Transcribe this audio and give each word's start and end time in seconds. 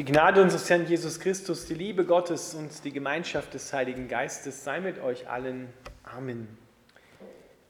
Die 0.00 0.06
Gnade 0.06 0.40
unseres 0.40 0.70
Herrn 0.70 0.86
Jesus 0.86 1.20
Christus, 1.20 1.66
die 1.66 1.74
Liebe 1.74 2.06
Gottes 2.06 2.54
und 2.54 2.86
die 2.86 2.90
Gemeinschaft 2.90 3.52
des 3.52 3.70
Heiligen 3.74 4.08
Geistes 4.08 4.64
sei 4.64 4.80
mit 4.80 4.98
euch 5.02 5.28
allen. 5.28 5.68
Amen. 6.04 6.48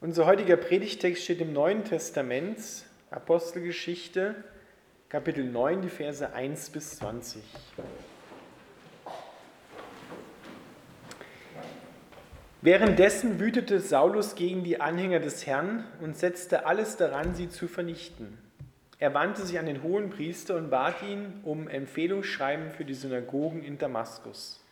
Unser 0.01 0.27
heutiger 0.27 0.57
Predigtext 0.57 1.25
steht 1.25 1.41
im 1.41 1.53
Neuen 1.53 1.83
Testament, 1.83 2.61
Apostelgeschichte, 3.11 4.37
Kapitel 5.09 5.45
9, 5.45 5.83
die 5.83 5.89
Verse 5.89 6.33
1 6.33 6.71
bis 6.71 6.99
20. 6.99 7.43
Währenddessen 12.63 13.41
wütete 13.41 13.81
Saulus 13.81 14.37
gegen 14.37 14.63
die 14.63 14.81
Anhänger 14.81 15.19
des 15.19 15.49
Herrn 15.49 15.85
und 16.01 16.17
setzte 16.17 16.65
alles 16.65 16.97
daran, 16.97 17.35
sie 17.35 17.49
zu 17.49 17.67
vernichten. 17.67 18.39
Er 19.01 19.15
wandte 19.15 19.47
sich 19.47 19.59
an 19.59 19.65
den 19.65 19.83
hohen 19.83 20.11
Priester 20.11 20.57
und 20.57 20.69
bat 20.69 21.03
ihn 21.03 21.41
um 21.43 21.69
Empfehlungsschreiben 21.69 22.71
für 22.71 22.85
die 22.85 22.93
Synagogen 22.93 23.63
in 23.65 23.79
Damaskus. 23.79 24.63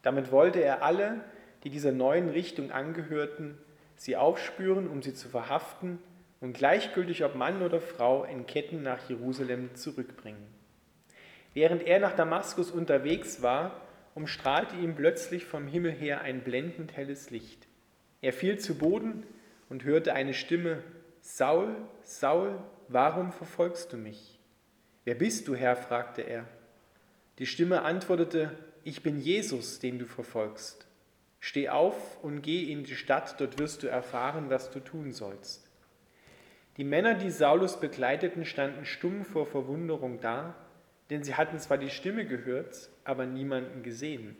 Damit 0.00 0.32
wollte 0.32 0.60
er 0.60 0.82
alle, 0.82 1.20
die 1.64 1.70
dieser 1.70 1.92
neuen 1.92 2.30
Richtung 2.30 2.70
angehörten, 2.70 3.58
sie 3.94 4.16
aufspüren, 4.16 4.88
um 4.88 5.02
sie 5.02 5.12
zu 5.12 5.28
verhaften 5.28 5.98
und 6.40 6.54
gleichgültig 6.54 7.24
ob 7.24 7.34
Mann 7.34 7.60
oder 7.60 7.78
Frau 7.78 8.24
in 8.24 8.46
Ketten 8.46 8.82
nach 8.82 9.06
Jerusalem 9.10 9.74
zurückbringen. 9.74 10.46
Während 11.52 11.82
er 11.82 12.00
nach 12.00 12.16
Damaskus 12.16 12.70
unterwegs 12.70 13.42
war, 13.42 13.82
umstrahlte 14.14 14.76
ihn 14.76 14.94
plötzlich 14.94 15.44
vom 15.44 15.66
Himmel 15.66 15.92
her 15.92 16.22
ein 16.22 16.40
blendend 16.40 16.96
helles 16.96 17.28
Licht. 17.28 17.66
Er 18.22 18.32
fiel 18.32 18.58
zu 18.58 18.78
Boden 18.78 19.26
und 19.68 19.84
hörte 19.84 20.14
eine 20.14 20.32
Stimme, 20.32 20.82
Saul, 21.20 21.76
Saul, 22.02 22.58
warum 22.88 23.32
verfolgst 23.32 23.92
du 23.92 23.96
mich? 23.96 24.38
Wer 25.04 25.14
bist 25.14 25.48
du, 25.48 25.54
Herr? 25.54 25.76
fragte 25.76 26.22
er. 26.22 26.44
Die 27.38 27.46
Stimme 27.46 27.82
antwortete, 27.82 28.50
ich 28.84 29.02
bin 29.02 29.18
Jesus, 29.18 29.78
den 29.78 29.98
du 29.98 30.06
verfolgst. 30.06 30.86
Steh 31.40 31.68
auf 31.68 32.22
und 32.22 32.42
geh 32.42 32.72
in 32.72 32.84
die 32.84 32.96
Stadt, 32.96 33.40
dort 33.40 33.58
wirst 33.58 33.82
du 33.82 33.86
erfahren, 33.86 34.50
was 34.50 34.70
du 34.70 34.80
tun 34.80 35.12
sollst. 35.12 35.70
Die 36.76 36.84
Männer, 36.84 37.14
die 37.14 37.30
Saulus 37.30 37.80
begleiteten, 37.80 38.44
standen 38.44 38.84
stumm 38.84 39.24
vor 39.24 39.46
Verwunderung 39.46 40.20
da, 40.20 40.54
denn 41.10 41.24
sie 41.24 41.34
hatten 41.34 41.58
zwar 41.58 41.78
die 41.78 41.90
Stimme 41.90 42.26
gehört, 42.26 42.88
aber 43.04 43.26
niemanden 43.26 43.82
gesehen. 43.82 44.36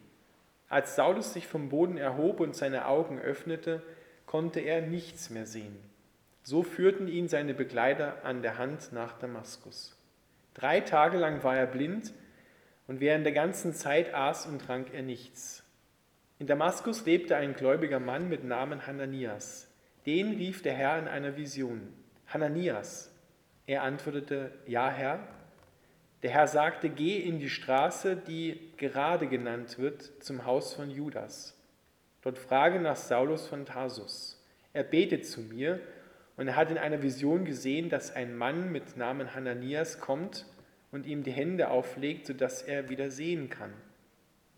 Als 0.68 0.96
Saulus 0.96 1.32
sich 1.32 1.46
vom 1.46 1.68
Boden 1.68 1.96
erhob 1.96 2.40
und 2.40 2.54
seine 2.54 2.86
Augen 2.86 3.18
öffnete, 3.18 3.82
konnte 4.26 4.60
er 4.60 4.82
nichts 4.82 5.30
mehr 5.30 5.46
sehen. 5.46 5.76
So 6.48 6.62
führten 6.62 7.08
ihn 7.08 7.28
seine 7.28 7.52
Begleiter 7.52 8.24
an 8.24 8.40
der 8.40 8.56
Hand 8.56 8.90
nach 8.94 9.18
Damaskus. 9.18 9.94
Drei 10.54 10.80
Tage 10.80 11.18
lang 11.18 11.44
war 11.44 11.54
er 11.54 11.66
blind 11.66 12.14
und 12.86 13.00
während 13.00 13.26
der 13.26 13.34
ganzen 13.34 13.74
Zeit 13.74 14.14
aß 14.14 14.46
und 14.46 14.62
trank 14.62 14.94
er 14.94 15.02
nichts. 15.02 15.62
In 16.38 16.46
Damaskus 16.46 17.04
lebte 17.04 17.36
ein 17.36 17.52
gläubiger 17.52 18.00
Mann 18.00 18.30
mit 18.30 18.44
Namen 18.44 18.86
Hananias. 18.86 19.70
Den 20.06 20.30
rief 20.38 20.62
der 20.62 20.72
Herr 20.72 20.98
in 20.98 21.06
einer 21.06 21.36
Vision. 21.36 21.92
Hananias. 22.28 23.14
Er 23.66 23.82
antwortete, 23.82 24.50
ja 24.64 24.88
Herr. 24.88 25.28
Der 26.22 26.30
Herr 26.30 26.48
sagte, 26.48 26.88
geh 26.88 27.18
in 27.18 27.40
die 27.40 27.50
Straße, 27.50 28.16
die 28.16 28.72
gerade 28.78 29.26
genannt 29.26 29.78
wird, 29.78 30.24
zum 30.24 30.46
Haus 30.46 30.72
von 30.72 30.90
Judas. 30.90 31.54
Dort 32.22 32.38
frage 32.38 32.80
nach 32.80 32.96
Saulus 32.96 33.46
von 33.46 33.66
Tarsus. 33.66 34.42
Er 34.72 34.84
betet 34.84 35.26
zu 35.26 35.42
mir, 35.42 35.82
und 36.38 36.46
er 36.46 36.56
hat 36.56 36.70
in 36.70 36.78
einer 36.78 37.02
Vision 37.02 37.44
gesehen, 37.44 37.90
dass 37.90 38.14
ein 38.14 38.36
Mann 38.36 38.70
mit 38.70 38.96
Namen 38.96 39.34
Hananias 39.34 39.98
kommt 39.98 40.46
und 40.92 41.04
ihm 41.04 41.24
die 41.24 41.32
Hände 41.32 41.68
auflegt, 41.68 42.26
sodass 42.26 42.62
er 42.62 42.88
wieder 42.88 43.10
sehen 43.10 43.50
kann. 43.50 43.72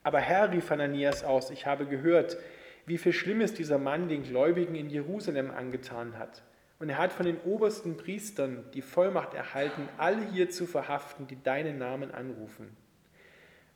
Aber 0.03 0.21
Herr, 0.21 0.53
rief 0.53 0.69
Hananias 0.69 1.25
aus, 1.25 1.51
ich 1.51 1.65
habe 1.65 1.87
gehört, 1.87 2.37
wie 2.85 2.99
viel 2.99 3.15
Schlimmes 3.15 3.55
dieser 3.55 3.79
Mann 3.79 4.09
den 4.11 4.25
Gläubigen 4.25 4.75
in 4.75 4.91
Jerusalem 4.91 5.51
angetan 5.51 6.19
hat. 6.19 6.43
Und 6.79 6.91
er 6.91 6.99
hat 6.99 7.15
von 7.15 7.25
den 7.25 7.41
obersten 7.47 7.97
Priestern 7.97 8.65
die 8.75 8.83
Vollmacht 8.83 9.33
erhalten, 9.33 9.89
alle 9.97 10.31
hier 10.33 10.51
zu 10.51 10.67
verhaften, 10.67 11.29
die 11.29 11.43
deinen 11.43 11.79
Namen 11.79 12.11
anrufen. 12.11 12.77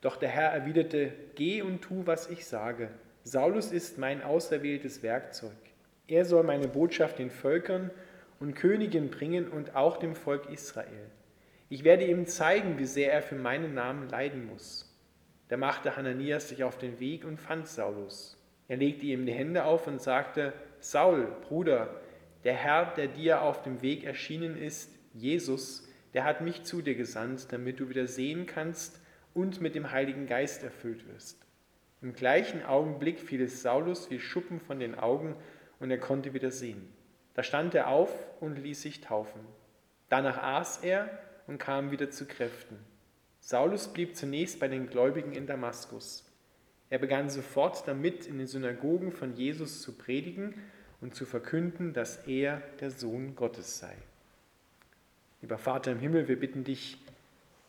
Doch 0.03 0.17
der 0.17 0.29
Herr 0.29 0.51
erwiderte, 0.51 1.11
geh 1.37 1.63
und 1.63 1.81
tu, 1.81 2.07
was 2.07 2.29
ich 2.29 2.45
sage. 2.45 2.91
Saulus 3.23 3.73
ist 3.73 3.97
mein 3.97 4.23
auserwähltes 4.23 5.03
Werkzeug. 5.03 5.57
Er 6.07 6.25
soll 6.25 6.43
meine 6.43 6.69
Botschaft 6.69 7.19
den 7.19 7.31
Völkern 7.31 7.91
und 8.39 8.55
Königen 8.55 9.11
bringen 9.11 9.49
und 9.49 9.75
auch 9.75 9.97
dem 9.97 10.15
Volk 10.15 10.51
Israel. 10.51 11.11
Ich 11.71 11.83
werde 11.83 12.07
ihm 12.07 12.27
zeigen, 12.27 12.79
wie 12.79 12.85
sehr 12.85 13.13
er 13.13 13.23
für 13.23 13.37
meinen 13.37 13.75
Namen 13.75 14.09
leiden 14.09 14.47
muss. 14.47 14.95
Da 15.49 15.57
machte 15.57 15.97
Hananias 15.97 16.49
sich 16.51 16.63
auf 16.63 16.77
den 16.77 17.01
Weg 17.01 17.25
und 17.25 17.41
fand 17.41 17.69
Saulus. 17.69 18.39
Er 18.69 18.77
legte 18.77 19.07
ihm 19.07 19.25
die 19.25 19.33
Hände 19.33 19.65
auf 19.65 19.87
und 19.87 20.01
sagte, 20.01 20.53
Saul, 20.81 21.27
Bruder, 21.49 22.01
der 22.45 22.55
Herr, 22.55 22.95
der 22.95 23.09
dir 23.09 23.43
auf 23.43 23.63
dem 23.63 23.81
Weg 23.81 24.05
erschienen 24.05 24.57
ist, 24.57 24.91
Jesus, 25.15 25.89
der 26.13 26.25
hat 26.25 26.43
mich 26.43 26.65
zu 26.65 26.83
dir 26.83 26.95
gesandt, 26.95 27.53
damit 27.53 27.81
du 27.81 27.89
wieder 27.89 28.07
sehen 28.07 28.47
kannst 28.47 29.01
und 29.33 29.61
mit 29.61 29.75
dem 29.75 29.91
Heiligen 29.91 30.27
Geist 30.27 30.63
erfüllt 30.63 31.07
wirst. 31.09 31.47
Im 32.03 32.13
gleichen 32.13 32.63
Augenblick 32.65 33.19
fiel 33.19 33.43
es 33.43 33.63
Saulus 33.63 34.11
wie 34.11 34.21
Schuppen 34.21 34.61
von 34.61 34.79
den 34.79 34.95
Augen 34.95 35.35
und 35.81 35.91
er 35.91 35.99
konnte 35.99 36.35
wieder 36.35 36.51
sehen. 36.51 36.89
Da 37.35 37.43
stand 37.43 37.75
er 37.75 37.89
auf 37.89 38.11
und 38.41 38.59
ließ 38.59 38.83
sich 38.83 39.01
taufen. 39.01 39.41
Danach 40.09 40.39
aß 40.39 40.79
er 40.85 41.11
und 41.47 41.59
kam 41.59 41.91
wieder 41.91 42.11
zu 42.11 42.27
Kräften. 42.27 42.79
Saulus 43.41 43.89
blieb 43.89 44.17
zunächst 44.17 44.61
bei 44.61 44.69
den 44.69 44.89
Gläubigen 44.89 45.33
in 45.33 45.47
Damaskus. 45.47 46.25
Er 46.91 46.99
begann 46.99 47.29
sofort 47.29 47.87
damit, 47.89 48.27
in 48.27 48.39
den 48.39 48.47
Synagogen 48.47 49.13
von 49.13 49.35
Jesus 49.35 49.83
zu 49.83 49.93
predigen 49.93 50.55
und 51.01 51.15
zu 51.15 51.27
verkünden, 51.27 51.93
dass 51.93 52.27
er 52.27 52.63
der 52.81 52.91
Sohn 52.91 53.35
Gottes 53.35 53.79
sei. 53.79 53.95
Lieber 55.43 55.59
Vater 55.59 55.93
im 55.93 55.99
Himmel, 55.99 56.29
wir 56.29 56.39
bitten 56.39 56.65
dich, 56.65 56.97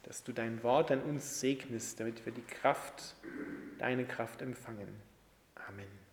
dass 0.04 0.24
du 0.24 0.32
dein 0.32 0.64
Wort 0.64 0.92
an 0.92 1.02
uns 1.02 1.40
segnest, 1.40 2.00
damit 2.00 2.26
wir 2.26 2.32
die 2.32 2.44
Kraft, 2.44 3.16
deine 3.80 4.06
Kraft 4.06 4.42
empfangen. 4.42 4.88
Amen. 5.68 6.05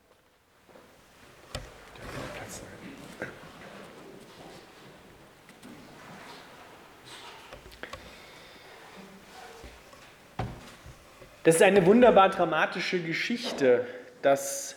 Das 11.45 11.57
ist 11.57 11.63
eine 11.63 11.85
wunderbar 11.87 12.29
dramatische 12.29 13.03
Geschichte, 13.03 13.85
dass 14.23 14.77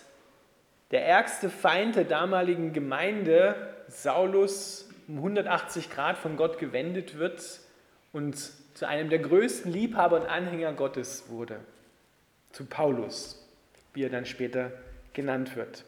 der 0.90 1.06
ärgste 1.06 1.50
Feind 1.50 1.96
der 1.96 2.06
damaligen 2.06 2.74
Gemeinde, 2.74 3.56
Saulus, 3.88 4.90
um 5.08 5.18
180 5.18 5.91
Grad 5.91 6.18
von 6.18 6.38
Gott 6.38 6.58
gewendet 6.58 7.19
wird 7.19 7.59
und 8.14 8.35
zu 8.74 8.88
einem 8.88 9.09
der 9.09 9.19
größten 9.19 9.72
Liebhaber 9.72 10.22
und 10.22 10.28
Anhänger 10.28 10.74
Gottes 10.74 11.30
wurde, 11.30 11.59
zu 12.52 12.66
Paulus, 12.66 13.47
wie 13.94 14.03
er 14.03 14.09
dann 14.09 14.25
später 14.25 14.72
genannt 15.14 15.56
wird. 15.56 15.85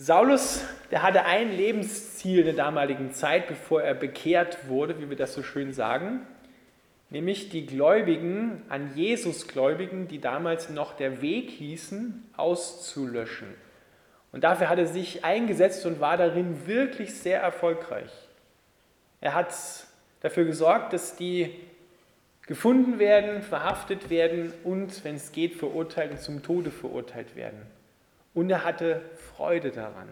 Saulus, 0.00 0.64
der 0.92 1.02
hatte 1.02 1.24
ein 1.24 1.50
Lebensziel 1.50 2.44
der 2.44 2.52
damaligen 2.52 3.10
Zeit, 3.10 3.48
bevor 3.48 3.82
er 3.82 3.94
bekehrt 3.94 4.68
wurde, 4.68 5.00
wie 5.00 5.10
wir 5.10 5.16
das 5.16 5.34
so 5.34 5.42
schön 5.42 5.72
sagen, 5.72 6.24
nämlich 7.10 7.48
die 7.48 7.66
Gläubigen, 7.66 8.62
an 8.68 8.92
Jesus 8.94 9.48
Gläubigen, 9.48 10.06
die 10.06 10.20
damals 10.20 10.70
noch 10.70 10.96
der 10.96 11.20
Weg 11.20 11.50
hießen, 11.50 12.30
auszulöschen. 12.36 13.48
Und 14.30 14.44
dafür 14.44 14.68
hat 14.68 14.78
er 14.78 14.86
sich 14.86 15.24
eingesetzt 15.24 15.84
und 15.84 15.98
war 15.98 16.16
darin 16.16 16.68
wirklich 16.68 17.12
sehr 17.14 17.40
erfolgreich. 17.40 18.12
Er 19.20 19.34
hat 19.34 19.52
dafür 20.20 20.44
gesorgt, 20.44 20.92
dass 20.92 21.16
die 21.16 21.56
gefunden 22.46 23.00
werden, 23.00 23.42
verhaftet 23.42 24.10
werden 24.10 24.52
und, 24.62 25.02
wenn 25.02 25.16
es 25.16 25.32
geht, 25.32 25.56
verurteilt 25.56 26.12
und 26.12 26.20
zum 26.20 26.44
Tode 26.44 26.70
verurteilt 26.70 27.34
werden 27.34 27.77
und 28.38 28.50
er 28.50 28.62
hatte 28.62 29.02
Freude 29.34 29.72
daran. 29.72 30.08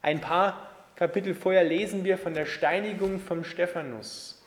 Ein 0.00 0.22
paar 0.22 0.66
Kapitel 0.96 1.34
vorher 1.34 1.62
lesen 1.62 2.02
wir 2.02 2.16
von 2.16 2.32
der 2.32 2.46
Steinigung 2.46 3.20
vom 3.20 3.44
Stephanus, 3.44 4.42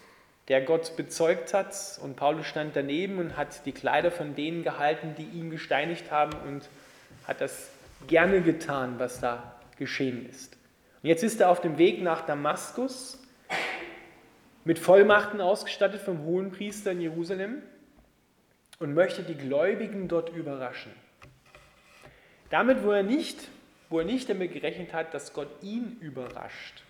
der 0.47 0.61
Gott 0.61 0.97
bezeugt 0.97 1.53
hat 1.53 1.75
und 2.01 2.15
Paulus 2.15 2.47
stand 2.47 2.75
daneben 2.75 3.19
und 3.19 3.37
hat 3.37 3.67
die 3.67 3.71
Kleider 3.71 4.09
von 4.09 4.33
denen 4.33 4.63
gehalten, 4.63 5.13
die 5.15 5.25
ihn 5.25 5.51
gesteinigt 5.51 6.09
haben 6.09 6.31
und 6.47 6.69
hat 7.27 7.39
das 7.39 7.69
gerne 8.07 8.41
getan, 8.41 8.95
was 8.97 9.19
da 9.19 9.59
geschehen 9.77 10.27
ist. 10.27 10.57
Und 11.03 11.09
jetzt 11.09 11.21
ist 11.21 11.39
er 11.39 11.51
auf 11.51 11.61
dem 11.61 11.77
Weg 11.77 12.01
nach 12.01 12.25
Damaskus 12.25 13.21
mit 14.63 14.79
Vollmachten 14.79 15.39
ausgestattet 15.39 16.01
vom 16.01 16.23
Hohenpriester 16.23 16.93
in 16.93 17.01
Jerusalem 17.01 17.61
und 18.79 18.95
möchte 18.95 19.21
die 19.21 19.35
Gläubigen 19.35 20.07
dort 20.07 20.35
überraschen. 20.35 20.93
Damit, 22.49 22.83
wo 22.83 22.91
er 22.91 23.03
nicht, 23.03 23.37
wo 23.89 23.99
er 23.99 24.05
nicht 24.05 24.29
damit 24.29 24.53
gerechnet 24.53 24.93
hat, 24.93 25.13
dass 25.13 25.33
Gott 25.33 25.49
ihn 25.61 25.97
überrascht. 25.99 26.83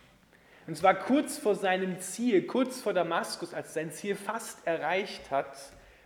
Und 0.67 0.75
zwar 0.75 0.95
kurz 0.95 1.37
vor 1.37 1.55
seinem 1.55 1.99
Ziel, 1.99 2.45
kurz 2.45 2.81
vor 2.81 2.93
Damaskus, 2.93 3.53
als 3.53 3.73
sein 3.73 3.91
Ziel 3.91 4.15
fast 4.15 4.67
erreicht 4.67 5.31
hat, 5.31 5.57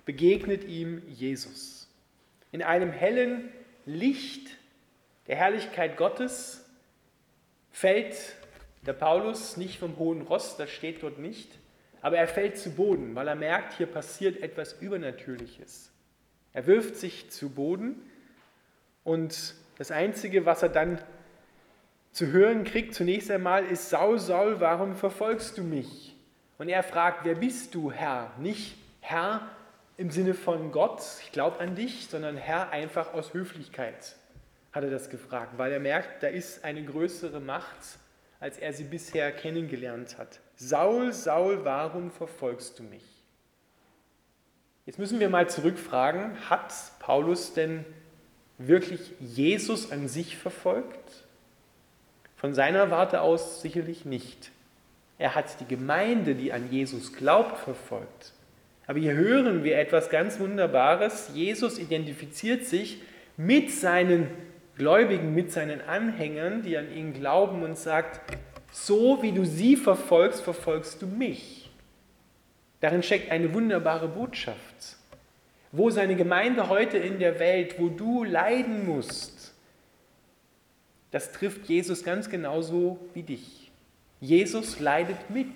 begegnet 0.06 0.64
ihm 0.66 1.02
Jesus. 1.08 1.90
In 2.52 2.62
einem 2.62 2.92
hellen 2.92 3.50
Licht 3.86 4.58
der 5.28 5.36
Herrlichkeit 5.36 5.98
Gottes 5.98 6.66
fällt 7.72 8.16
der 8.86 8.94
Paulus 8.94 9.58
nicht 9.58 9.80
vom 9.80 9.98
hohen 9.98 10.22
Ross, 10.22 10.58
das 10.58 10.70
steht 10.70 11.04
dort 11.04 11.20
nicht, 11.20 11.50
aber 12.02 12.18
er 12.18 12.28
fällt 12.28 12.58
zu 12.58 12.72
Boden, 12.72 13.16
weil 13.16 13.28
er 13.28 13.36
merkt, 13.36 13.78
hier 13.78 13.86
passiert 13.86 14.42
etwas 14.42 14.74
Übernatürliches. 14.82 15.92
Er 16.54 16.68
wirft 16.68 16.98
sich 16.98 17.30
zu 17.30 17.50
Boden 17.50 18.02
und 19.04 19.56
das 19.78 19.92
Einzige, 19.92 20.46
was 20.46 20.64
er 20.64 20.70
dann 20.70 21.02
zu 22.12 22.28
hören 22.28 22.64
kriegt, 22.64 22.94
zunächst 22.94 23.32
einmal 23.32 23.66
ist, 23.66 23.90
Saul, 23.90 24.20
Saul, 24.20 24.60
warum 24.60 24.96
verfolgst 24.96 25.58
du 25.58 25.64
mich? 25.64 26.16
Und 26.58 26.70
er 26.70 26.84
fragt, 26.84 27.26
wer 27.26 27.36
bist 27.36 27.74
du, 27.74 27.92
Herr? 27.92 28.32
Nicht 28.38 28.76
Herr 29.00 29.50
im 29.98 30.12
Sinne 30.12 30.34
von 30.34 30.72
Gott, 30.72 31.02
ich 31.24 31.32
glaube 31.32 31.60
an 31.60 31.76
dich, 31.76 32.08
sondern 32.10 32.38
Herr 32.38 32.72
einfach 32.72 33.14
aus 33.14 33.34
Höflichkeit 33.34 34.16
hat 34.72 34.84
er 34.84 34.90
das 34.90 35.10
gefragt, 35.10 35.58
weil 35.58 35.72
er 35.72 35.80
merkt, 35.80 36.24
da 36.24 36.28
ist 36.28 36.64
eine 36.64 36.84
größere 36.84 37.40
Macht, 37.40 38.00
als 38.40 38.58
er 38.58 38.74
sie 38.74 38.86
bisher 38.86 39.32
kennengelernt 39.32 40.18
hat. 40.18 40.40
Saul, 40.56 41.14
Saul, 41.14 41.66
warum 41.66 42.12
verfolgst 42.12 42.80
du 42.80 42.84
mich? 42.84 43.04
Jetzt 44.86 44.98
müssen 44.98 45.20
wir 45.20 45.30
mal 45.30 45.50
zurückfragen, 45.50 46.50
hat 46.50 46.74
Paulus 47.00 47.54
denn 47.54 47.86
wirklich 48.68 49.00
Jesus 49.20 49.92
an 49.92 50.08
sich 50.08 50.38
verfolgt? 50.38 51.26
Von 52.36 52.54
seiner 52.54 52.90
Warte 52.90 53.22
aus 53.22 53.62
sicherlich 53.62 54.06
nicht. 54.06 54.52
Er 55.18 55.36
hat 55.36 55.60
die 55.60 55.68
Gemeinde, 55.68 56.34
die 56.34 56.52
an 56.52 56.72
Jesus 56.72 57.14
glaubt, 57.14 57.60
verfolgt. 57.60 58.34
Aber 58.88 59.00
hier 59.00 59.14
hören 59.14 59.64
wir 59.64 59.78
etwas 59.78 60.10
ganz 60.10 60.40
Wunderbares. 60.40 61.30
Jesus 61.34 61.78
identifiziert 61.78 62.66
sich 62.66 63.02
mit 63.38 63.72
seinen 63.72 64.28
Gläubigen, 64.76 65.36
mit 65.36 65.52
seinen 65.52 65.82
Anhängern, 65.82 66.64
die 66.64 66.78
an 66.78 66.92
ihn 66.92 67.14
glauben 67.14 67.62
und 67.62 67.78
sagt, 67.78 68.20
so 68.72 69.22
wie 69.22 69.32
du 69.32 69.46
sie 69.46 69.76
verfolgst, 69.76 70.42
verfolgst 70.42 71.02
du 71.02 71.08
mich. 71.08 71.70
Darin 72.80 73.04
steckt 73.04 73.30
eine 73.30 73.54
wunderbare 73.54 74.08
Botschaft. 74.08 74.98
Wo 75.72 75.90
seine 75.90 76.16
Gemeinde 76.16 76.70
heute 76.70 76.98
in 76.98 77.20
der 77.20 77.40
Welt, 77.40 77.76
wo 77.80 77.90
du 77.90 78.24
leiden 78.24 78.86
musst, 78.86 79.54
das 81.12 81.32
trifft 81.32 81.68
Jesus 81.68 82.04
ganz 82.04 82.30
genauso 82.30 83.00
wie 83.14 83.24
dich. 83.24 83.72
Jesus 84.20 84.80
leidet 84.80 85.30
mit. 85.30 85.56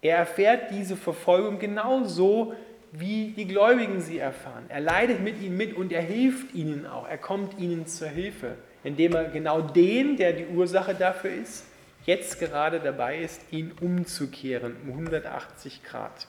Er 0.00 0.18
erfährt 0.18 0.70
diese 0.72 0.96
Verfolgung 0.96 1.58
genauso, 1.58 2.54
wie 2.90 3.32
die 3.36 3.46
Gläubigen 3.46 4.00
sie 4.00 4.18
erfahren. 4.18 4.64
Er 4.68 4.80
leidet 4.80 5.20
mit 5.20 5.40
ihnen 5.40 5.56
mit 5.56 5.74
und 5.74 5.92
er 5.92 6.02
hilft 6.02 6.54
ihnen 6.54 6.86
auch. 6.86 7.08
Er 7.08 7.18
kommt 7.18 7.58
ihnen 7.58 7.86
zur 7.86 8.08
Hilfe, 8.08 8.56
indem 8.84 9.14
er 9.14 9.24
genau 9.24 9.62
den, 9.62 10.16
der 10.16 10.32
die 10.32 10.46
Ursache 10.46 10.94
dafür 10.94 11.32
ist, 11.32 11.66
jetzt 12.04 12.38
gerade 12.38 12.80
dabei 12.80 13.18
ist, 13.18 13.40
ihn 13.50 13.72
umzukehren 13.80 14.76
um 14.84 14.90
180 14.90 15.82
Grad. 15.84 16.26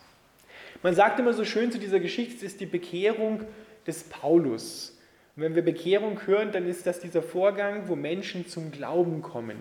Man 0.83 0.95
sagt 0.95 1.17
immer 1.17 1.31
so 1.31 1.45
schön 1.45 1.71
zu 1.71 1.79
dieser 1.79 2.01
Geschichte, 2.01 2.35
es 2.35 2.43
ist 2.43 2.59
die 2.59 2.65
Bekehrung 2.65 3.45
des 3.87 4.03
Paulus. 4.03 4.97
Und 5.35 5.43
wenn 5.43 5.55
wir 5.55 5.63
Bekehrung 5.63 6.27
hören, 6.27 6.51
dann 6.51 6.67
ist 6.67 6.85
das 6.85 6.99
dieser 6.99 7.23
Vorgang, 7.23 7.87
wo 7.87 7.95
Menschen 7.95 8.47
zum 8.47 8.71
Glauben 8.71 9.21
kommen. 9.21 9.57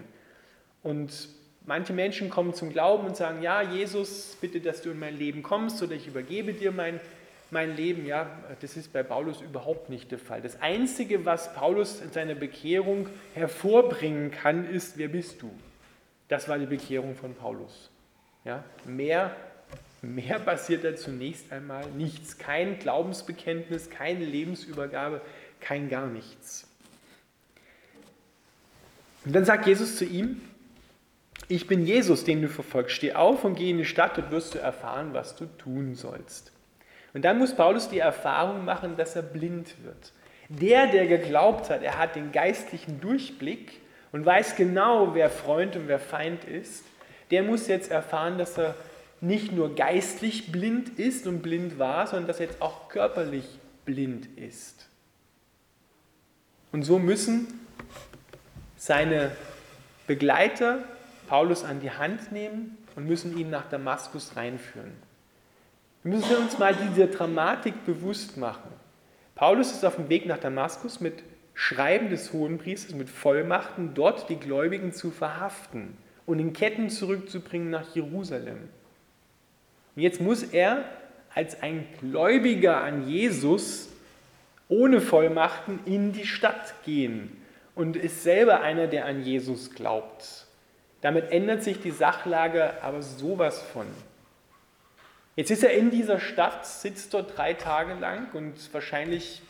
Und 0.83 1.29
manche 1.65 1.93
Menschen 1.93 2.29
kommen 2.29 2.55
zum 2.55 2.71
Glauben 2.71 3.07
und 3.07 3.17
sagen, 3.17 3.41
ja, 3.41 3.63
Jesus, 3.63 4.37
bitte, 4.41 4.61
dass 4.61 4.83
du 4.83 4.91
in 4.91 4.99
mein 4.99 5.17
Leben 5.17 5.45
kommst 5.45 5.81
oder 5.81 5.95
ich 5.95 6.09
übergebe 6.09 6.55
dir 6.55 6.73
mein, 6.73 6.99
mein 7.53 7.77
Leben. 7.77 8.05
Ja, 8.05 8.29
das 8.61 8.77
ist 8.77 8.93
bei 8.93 9.05
Paulus 9.05 9.41
überhaupt 9.43 9.91
nicht 9.91 10.11
der 10.11 10.19
Fall. 10.19 10.43
Das 10.43 10.61
Einzige, 10.61 11.25
was 11.25 11.55
Paulus 11.55 12.01
in 12.01 12.11
seiner 12.11 12.35
Bekehrung 12.35 13.09
hervorbringen 13.35 14.33
kann, 14.33 14.69
ist, 14.69 14.99
wer 14.99 15.09
bist 15.09 15.41
du? 15.41 15.51
Das 16.27 16.49
war 16.49 16.59
die 16.59 16.67
Bekehrung 16.67 17.15
von 17.15 17.35
Paulus. 17.35 17.91
Ja, 18.45 18.65
mehr 18.85 19.37
Mehr 20.03 20.41
passiert 20.41 20.83
da 20.83 20.97
zunächst 20.97 21.53
einmal 21.53 21.87
nichts. 21.97 22.37
Kein 22.37 22.81
Glaubensbekenntnis, 22.81 23.89
keine 23.89 24.25
Lebensübergabe, 24.25 25.21
kein 25.61 25.89
gar 25.89 26.09
nichts. 26.09 26.69
Und 29.25 29.33
dann 29.33 29.45
sagt 29.45 29.67
Jesus 29.67 29.97
zu 29.97 30.05
ihm, 30.05 30.41
ich 31.47 31.69
bin 31.69 31.87
Jesus, 31.87 32.25
den 32.25 32.43
du 32.43 32.49
verfolgst. 32.49 32.97
Steh 32.97 33.13
auf 33.13 33.45
und 33.45 33.55
geh 33.55 33.71
in 33.71 33.79
die 33.79 33.85
Stadt 33.85 34.19
und 34.19 34.33
wirst 34.33 34.55
du 34.55 34.59
erfahren, 34.59 35.15
was 35.15 35.37
du 35.37 35.47
tun 35.47 35.95
sollst. 35.95 36.51
Und 37.15 37.25
dann 37.25 37.39
muss 37.39 37.55
Paulus 37.55 37.89
die 37.89 37.99
Erfahrung 38.01 38.65
machen, 38.65 38.97
dass 38.97 39.15
er 39.15 39.23
blind 39.23 39.75
wird. 39.85 40.13
Der, 40.49 40.89
der 40.89 41.07
geglaubt 41.07 41.71
hat, 41.71 41.83
er 41.83 41.99
hat 41.99 42.17
den 42.17 42.33
geistlichen 42.33 43.01
Durchblick 43.01 43.81
und 44.11 44.27
weiß 44.27 44.57
genau, 44.57 45.15
wer 45.15 45.31
Freund 45.31 45.77
und 45.77 45.87
wer 45.87 46.01
Feind 46.01 46.45
ist, 46.45 46.85
der 47.31 47.43
muss 47.43 47.69
jetzt 47.69 47.91
erfahren, 47.91 48.37
dass 48.37 48.59
er 48.59 48.75
nicht 49.23 49.53
nur 49.53 49.77
geistlich 49.77 50.51
blind 50.51 50.99
ist 50.99 51.27
und 51.29 51.43
blind 51.43 51.79
war, 51.79 52.07
sondern 52.09 52.27
dass 52.27 52.41
er 52.41 52.47
jetzt 52.47 52.61
auch 52.61 52.89
körperlich 52.89 53.47
blind 53.85 54.27
ist. 54.37 54.89
Und 56.73 56.83
so 56.83 56.99
müssen 56.99 57.47
seine 58.77 59.31
Begleiter 60.09 60.81
Paulus 61.29 61.63
an 61.63 61.79
die 61.81 61.93
Hand 61.93 62.33
nehmen 62.33 62.77
und 62.97 63.07
müssen 63.07 63.39
ihn 63.39 63.49
nach 63.49 63.69
Damaskus 63.69 64.37
reinführen. 64.37 64.93
Wir 66.03 66.17
müssen 66.17 66.37
uns 66.37 66.59
mal 66.59 66.75
diese 66.75 67.07
Dramatik 67.07 67.87
bewusst 67.87 68.37
machen. 68.37 68.71
Paulus 69.37 69.71
ist 69.71 69.85
auf 69.85 69.97
dem 69.97 70.09
Weg 70.09 70.27
nach 70.27 70.39
Damaskus 70.39 71.01
mit 71.01 71.23
Schreiben 71.55 72.11
des 72.11 72.33
Hohenpriesters, 72.33 72.97
mit 72.97 73.09
Vollmachten, 73.09 73.95
dort 73.95 74.29
die 74.29 74.37
Gläubigen 74.37 74.93
zu 74.93 75.13
verhaften 75.13 75.97
und 76.27 76.41
in 76.41 76.53
Ketten 76.53 76.91
zurückzubringen 76.91 77.71
nach 77.71 77.95
Jerusalem. 77.95 78.69
Und 79.95 80.03
jetzt 80.03 80.21
muss 80.21 80.43
er 80.43 80.85
als 81.35 81.63
ein 81.63 81.87
Gläubiger 82.01 82.83
an 82.83 83.09
Jesus 83.09 83.89
ohne 84.69 85.01
Vollmachten 85.01 85.81
in 85.85 86.13
die 86.13 86.27
Stadt 86.27 86.75
gehen 86.85 87.43
und 87.75 87.97
ist 87.97 88.23
selber 88.23 88.61
einer, 88.61 88.87
der 88.87 89.07
an 89.07 89.23
Jesus 89.23 89.75
glaubt. 89.75 90.47
Damit 91.01 91.31
ändert 91.31 91.63
sich 91.63 91.81
die 91.81 91.91
Sachlage 91.91 92.83
aber 92.83 93.03
sowas 93.03 93.61
von. 93.61 93.87
Jetzt 95.37 95.51
ist 95.51 95.65
er 95.65 95.73
in 95.73 95.91
dieser 95.91 96.21
Stadt, 96.21 96.67
sitzt 96.67 97.13
dort 97.15 97.37
drei 97.37 97.55
Tage 97.55 97.95
lang 97.95 98.29
und 98.35 98.55
wahrscheinlich 98.73 99.43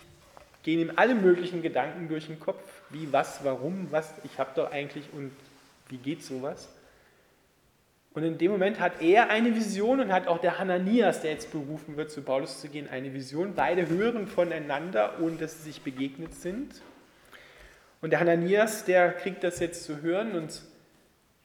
gehen 0.62 0.80
ihm 0.80 0.92
alle 0.96 1.14
möglichen 1.14 1.60
Gedanken 1.60 2.08
durch 2.08 2.26
den 2.26 2.38
Kopf, 2.38 2.62
wie, 2.90 3.12
was, 3.12 3.44
warum, 3.44 3.88
was, 3.90 4.14
ich 4.24 4.38
habe 4.38 4.50
doch 4.54 4.70
eigentlich 4.70 5.04
und 5.12 5.32
wie 5.88 5.96
geht 5.96 6.22
sowas. 6.22 6.68
Und 8.14 8.24
in 8.24 8.36
dem 8.36 8.50
Moment 8.50 8.78
hat 8.78 9.00
er 9.00 9.30
eine 9.30 9.54
Vision 9.56 10.00
und 10.00 10.12
hat 10.12 10.26
auch 10.26 10.38
der 10.38 10.58
Hananias, 10.58 11.22
der 11.22 11.30
jetzt 11.30 11.50
berufen 11.50 11.96
wird, 11.96 12.10
zu 12.10 12.20
Paulus 12.22 12.60
zu 12.60 12.68
gehen, 12.68 12.88
eine 12.88 13.14
Vision. 13.14 13.54
Beide 13.54 13.88
hören 13.88 14.26
voneinander, 14.26 15.18
ohne 15.20 15.36
dass 15.36 15.58
sie 15.58 15.70
sich 15.70 15.82
begegnet 15.82 16.34
sind. 16.34 16.82
Und 18.02 18.10
der 18.10 18.20
Hananias, 18.20 18.84
der 18.84 19.12
kriegt 19.12 19.42
das 19.44 19.60
jetzt 19.60 19.84
zu 19.84 20.02
hören 20.02 20.32
und 20.32 20.60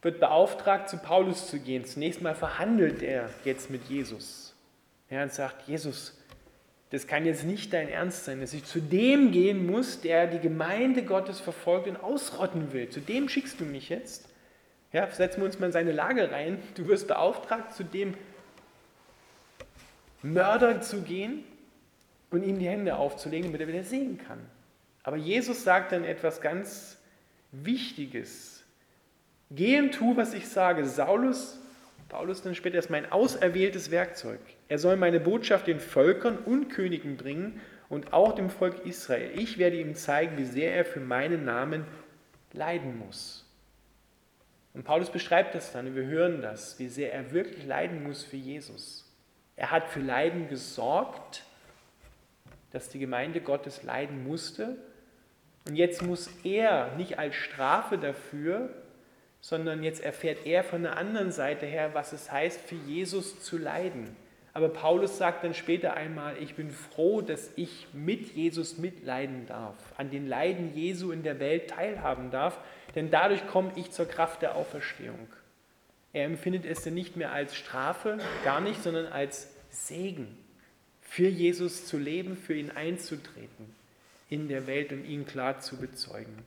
wird 0.01 0.19
beauftragt, 0.19 0.89
zu 0.89 0.97
Paulus 0.97 1.47
zu 1.47 1.59
gehen. 1.59 1.86
Zunächst 1.86 2.21
mal 2.21 2.36
verhandelt 2.36 3.01
er 3.01 3.29
jetzt 3.45 3.69
mit 3.69 3.86
Jesus. 3.86 4.55
Er 5.09 5.24
und 5.24 5.31
sagt, 5.31 5.67
Jesus, 5.67 6.17
das 6.89 7.07
kann 7.07 7.25
jetzt 7.25 7.45
nicht 7.45 7.74
dein 7.74 7.88
Ernst 7.88 8.25
sein, 8.25 8.41
dass 8.41 8.53
ich 8.53 8.65
zu 8.65 8.81
dem 8.81 9.31
gehen 9.31 9.65
muss, 9.65 10.01
der 10.01 10.27
die 10.27 10.39
Gemeinde 10.39 11.03
Gottes 11.03 11.39
verfolgt 11.39 11.88
und 11.88 11.97
ausrotten 11.97 12.74
will. 12.74 12.89
Zu 12.89 13.00
dem 13.00 13.29
schickst 13.29 13.59
du 13.59 13.65
mich 13.65 13.89
jetzt. 13.89 14.29
Ja, 14.94 15.10
setzen 15.12 15.41
wir 15.41 15.46
uns 15.46 15.60
mal 15.60 15.67
in 15.67 15.72
seine 15.72 15.91
Lage 15.91 16.32
rein. 16.32 16.62
Du 16.75 16.88
wirst 16.88 17.08
beauftragt, 17.08 17.74
zu 17.74 17.84
dem 17.84 18.15
Mörder 20.22 20.82
zu 20.82 21.01
gehen 21.01 21.44
und 22.32 22.44
ihm 22.44 22.60
die 22.60 22.67
Hände 22.67 22.96
aufzulegen, 22.96 23.48
damit 23.48 23.62
er 23.62 23.67
wieder 23.67 23.84
sehen 23.84 24.17
kann. 24.17 24.39
Aber 25.03 25.17
Jesus 25.17 25.63
sagt 25.63 25.91
dann 25.91 26.03
etwas 26.03 26.41
ganz 26.41 26.98
Wichtiges. 27.51 28.63
Geh 29.51 29.79
und 29.79 29.91
tu, 29.91 30.17
was 30.17 30.34
ich 30.34 30.48
sage. 30.50 30.86
Saulus, 30.86 31.60
Paulus 32.10 32.41
dann 32.41 32.56
später 32.56 32.77
ist 32.77 32.89
mein 32.89 33.12
auserwähltes 33.12 33.91
Werkzeug. 33.91 34.39
Er 34.67 34.79
soll 34.79 34.98
meine 34.98 35.20
Botschaft 35.20 35.67
den 35.67 35.79
Völkern 35.79 36.38
und 36.38 36.70
Königen 36.70 37.15
bringen 37.17 37.62
und 37.89 38.12
auch 38.13 38.34
dem 38.34 38.50
Volk 38.50 38.86
Israel. 38.86 39.32
Ich 39.36 39.58
werde 39.58 39.79
ihm 39.79 39.96
zeigen, 39.96 40.38
wie 40.38 40.46
sehr 40.46 40.74
er 40.74 40.84
für 40.84 41.00
meinen 41.00 41.46
Namen 41.46 41.86
leiden 42.51 42.98
muss. 43.00 43.47
Und 44.77 44.84
Paulus 44.84 45.10
beschreibt 45.10 45.55
das 45.55 45.72
dann, 45.72 45.88
und 45.88 45.96
wir 45.96 46.05
hören 46.05 46.43
das, 46.43 46.77
wie 46.77 46.88
sehr 46.88 47.12
er 47.12 47.31
wirklich 47.31 47.65
leiden 47.65 48.03
muss 48.03 48.24
für 48.24 48.38
Jesus. 48.38 49.12
Er 49.55 49.72
hat 49.72 49.89
für 49.89 50.01
Leiden 50.01 50.50
gesorgt, 50.50 51.41
dass 52.69 52.88
die 52.88 53.00
Gemeinde 53.00 53.41
Gottes 53.41 53.81
leiden 53.81 54.24
musste. 54.24 54.77
Und 55.67 55.77
jetzt 55.77 56.03
muss 56.03 56.29
er 56.43 56.96
nicht 56.96 57.17
als 57.17 57.34
Strafe 57.34 57.98
dafür, 57.98 58.69
sondern 59.41 59.81
jetzt 59.81 60.00
erfährt 60.00 60.46
er 60.46 60.63
von 60.63 60.84
der 60.84 60.96
anderen 60.96 61.31
Seite 61.31 61.65
her, 61.65 61.96
was 61.96 62.13
es 62.13 62.31
heißt, 62.31 62.62
für 62.62 62.75
Jesus 62.75 63.41
zu 63.41 63.57
leiden. 63.57 64.15
Aber 64.58 64.70
Paulus 64.70 65.20
sagt 65.20 65.44
dann 65.44 65.54
später 65.54 65.94
einmal, 65.94 66.36
ich 66.42 66.56
bin 66.56 66.72
froh, 66.72 67.22
dass 67.22 67.52
ich 67.58 67.86
mit 67.94 68.34
Jesus 68.34 68.80
mitleiden 68.80 69.46
darf, 69.46 69.76
an 69.98 70.10
den 70.10 70.28
Leiden 70.28 70.74
Jesu 70.74 71.12
in 71.12 71.22
der 71.22 71.40
Welt 71.40 71.70
teilhaben 71.70 72.32
darf, 72.32 72.58
denn 72.96 73.12
dadurch 73.12 73.46
komme 73.46 73.72
ich 73.76 73.92
zur 73.92 74.08
Kraft 74.08 74.42
der 74.42 74.56
Auferstehung. 74.56 75.28
Er 76.12 76.26
empfindet 76.26 76.66
es 76.66 76.82
dann 76.82 76.96
nicht 76.96 77.16
mehr 77.16 77.32
als 77.34 77.56
Strafe, 77.56 78.18
gar 78.44 78.60
nicht, 78.60 78.82
sondern 78.82 79.06
als 79.06 79.54
Segen, 79.70 80.36
für 81.04 81.28
Jesus 81.28 81.86
zu 81.86 82.00
leben, 82.00 82.36
für 82.36 82.56
ihn 82.56 82.72
einzutreten 82.72 83.76
in 84.28 84.48
der 84.48 84.66
Welt 84.66 84.92
und 84.92 85.06
ihn 85.06 85.28
klar 85.28 85.60
zu 85.60 85.78
bezeugen. 85.78 86.44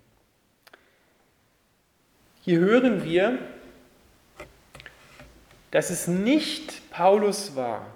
Hier 2.43 2.59
hören 2.59 3.05
wir, 3.05 3.39
dass 5.71 5.91
es 5.91 6.09
nicht 6.09 6.91
Paulus 6.91 7.55
war, 7.55 7.87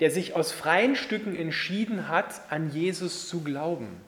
der 0.00 0.10
sich 0.10 0.34
aus 0.34 0.52
freien 0.52 0.96
Stücken 0.96 1.34
entschieden 1.34 2.08
hat, 2.08 2.40
an 2.50 2.70
Jesus 2.70 3.28
zu 3.28 3.42
glauben. 3.42 4.00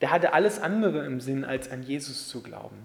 Der 0.00 0.10
hatte 0.10 0.32
alles 0.32 0.58
andere 0.58 1.04
im 1.04 1.20
Sinn, 1.20 1.44
als 1.44 1.70
an 1.70 1.82
Jesus 1.82 2.28
zu 2.28 2.42
glauben. 2.42 2.78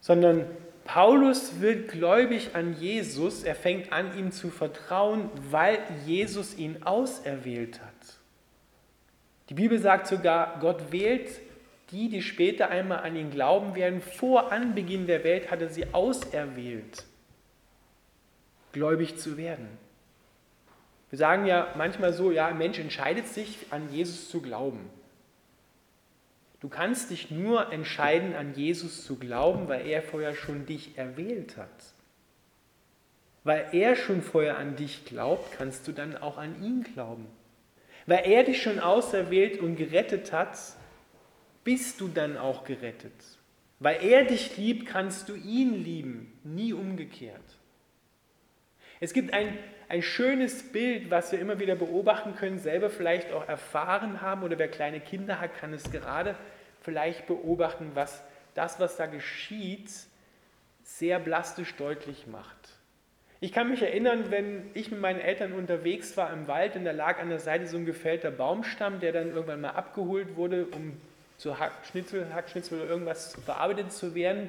Sondern 0.00 0.46
Paulus 0.84 1.60
wird 1.60 1.90
gläubig 1.90 2.54
an 2.54 2.74
Jesus, 2.74 3.44
er 3.44 3.54
fängt 3.54 3.92
an, 3.92 4.18
ihm 4.18 4.32
zu 4.32 4.50
vertrauen, 4.50 5.30
weil 5.50 5.78
Jesus 6.06 6.56
ihn 6.56 6.82
auserwählt 6.82 7.80
hat. 7.80 8.18
Die 9.48 9.54
Bibel 9.54 9.78
sagt 9.78 10.06
sogar, 10.06 10.58
Gott 10.60 10.90
wählt 10.90 11.28
die, 11.92 12.08
die 12.08 12.22
später 12.22 12.70
einmal 12.70 13.00
an 13.00 13.14
ihn 13.14 13.30
glauben 13.30 13.74
werden. 13.74 14.00
Vor 14.00 14.50
Anbeginn 14.50 15.06
der 15.06 15.24
Welt 15.24 15.50
hat 15.50 15.60
er 15.60 15.68
sie 15.68 15.92
auserwählt, 15.92 17.04
gläubig 18.72 19.18
zu 19.18 19.36
werden. 19.36 19.68
Wir 21.12 21.18
sagen 21.18 21.44
ja 21.44 21.74
manchmal 21.76 22.14
so, 22.14 22.30
ja, 22.30 22.46
ein 22.46 22.56
Mensch 22.56 22.78
entscheidet 22.78 23.28
sich, 23.28 23.66
an 23.68 23.92
Jesus 23.92 24.30
zu 24.30 24.40
glauben. 24.40 24.88
Du 26.60 26.70
kannst 26.70 27.10
dich 27.10 27.30
nur 27.30 27.70
entscheiden, 27.70 28.34
an 28.34 28.54
Jesus 28.54 29.04
zu 29.04 29.18
glauben, 29.18 29.68
weil 29.68 29.86
er 29.86 30.00
vorher 30.00 30.34
schon 30.34 30.64
dich 30.64 30.96
erwählt 30.96 31.58
hat. 31.58 31.68
Weil 33.44 33.68
er 33.72 33.94
schon 33.94 34.22
vorher 34.22 34.56
an 34.56 34.74
dich 34.74 35.04
glaubt, 35.04 35.52
kannst 35.52 35.86
du 35.86 35.92
dann 35.92 36.16
auch 36.16 36.38
an 36.38 36.64
ihn 36.64 36.82
glauben. 36.82 37.26
Weil 38.06 38.24
er 38.24 38.44
dich 38.44 38.62
schon 38.62 38.80
auserwählt 38.80 39.60
und 39.60 39.76
gerettet 39.76 40.32
hat, 40.32 40.58
bist 41.62 42.00
du 42.00 42.08
dann 42.08 42.38
auch 42.38 42.64
gerettet. 42.64 43.12
Weil 43.80 44.02
er 44.02 44.24
dich 44.24 44.56
liebt, 44.56 44.86
kannst 44.86 45.28
du 45.28 45.34
ihn 45.34 45.74
lieben, 45.74 46.40
nie 46.42 46.72
umgekehrt. 46.72 47.58
Es 48.98 49.12
gibt 49.12 49.34
ein, 49.34 49.58
ein 49.92 50.00
schönes 50.00 50.62
Bild, 50.72 51.10
was 51.10 51.32
wir 51.32 51.38
immer 51.38 51.60
wieder 51.60 51.74
beobachten 51.74 52.34
können, 52.34 52.58
selber 52.58 52.88
vielleicht 52.88 53.30
auch 53.30 53.46
erfahren 53.46 54.22
haben 54.22 54.42
oder 54.42 54.58
wer 54.58 54.68
kleine 54.68 55.00
Kinder 55.00 55.38
hat, 55.38 55.54
kann 55.58 55.74
es 55.74 55.92
gerade 55.92 56.34
vielleicht 56.80 57.26
beobachten, 57.26 57.90
was 57.92 58.24
das, 58.54 58.80
was 58.80 58.96
da 58.96 59.04
geschieht, 59.04 59.90
sehr 60.82 61.20
plastisch 61.20 61.76
deutlich 61.76 62.26
macht. 62.26 62.56
Ich 63.40 63.52
kann 63.52 63.68
mich 63.68 63.82
erinnern, 63.82 64.30
wenn 64.30 64.70
ich 64.72 64.90
mit 64.90 64.98
meinen 64.98 65.20
Eltern 65.20 65.52
unterwegs 65.52 66.16
war 66.16 66.32
im 66.32 66.48
Wald 66.48 66.74
und 66.74 66.86
da 66.86 66.92
lag 66.92 67.20
an 67.20 67.28
der 67.28 67.38
Seite 67.38 67.66
so 67.66 67.76
ein 67.76 67.84
gefällter 67.84 68.30
Baumstamm, 68.30 68.98
der 68.98 69.12
dann 69.12 69.28
irgendwann 69.28 69.60
mal 69.60 69.72
abgeholt 69.72 70.36
wurde, 70.36 70.64
um 70.68 70.96
zu 71.36 71.58
Hackschnitzel, 71.58 72.32
Hackschnitzel 72.32 72.80
oder 72.80 72.88
irgendwas 72.88 73.34
verarbeitet 73.44 73.92
zu 73.92 74.14
werden, 74.14 74.48